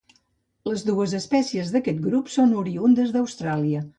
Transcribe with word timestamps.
Les 0.69 0.83
dues 0.85 1.13
espècies 1.17 1.69
d'aquest 1.75 2.01
grup 2.07 2.33
són 2.37 2.57
oriündes 2.65 3.15
d'Austràlia. 3.17 3.87